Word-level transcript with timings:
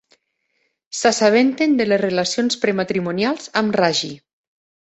S'assabenten 0.99 1.77
de 1.81 1.87
les 1.89 2.01
relacions 2.05 2.59
prematrimonials 2.67 3.55
amb 3.63 3.79
Raji. 3.83 4.15